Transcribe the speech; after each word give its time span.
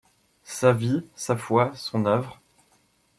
Sa 0.45 0.73
vie, 0.73 1.05
sa 1.15 1.37
foi, 1.37 1.73
son 1.75 2.07
œuvre. 2.07 2.41